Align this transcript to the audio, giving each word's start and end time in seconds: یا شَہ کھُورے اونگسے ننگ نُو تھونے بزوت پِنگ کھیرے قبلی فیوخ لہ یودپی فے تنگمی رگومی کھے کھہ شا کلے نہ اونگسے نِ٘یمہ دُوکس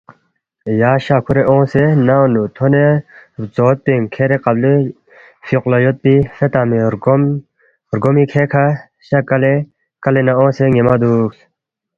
یا 0.81 0.91
شَہ 1.05 1.17
کھُورے 1.25 1.43
اونگسے 1.49 1.83
ننگ 2.07 2.25
نُو 2.33 2.43
تھونے 2.55 2.85
بزوت 3.39 3.77
پِنگ 3.85 4.05
کھیرے 4.13 4.37
قبلی 4.45 4.75
فیوخ 5.45 5.63
لہ 5.71 5.77
یودپی 5.83 6.15
فے 6.35 6.45
تنگمی 6.53 6.77
رگومی 7.93 8.23
کھے 8.31 8.43
کھہ 8.51 8.65
شا 9.07 9.19
کلے 10.03 10.21
نہ 10.25 10.33
اونگسے 10.39 10.65
نِ٘یمہ 10.71 10.95
دُوکس 11.01 11.39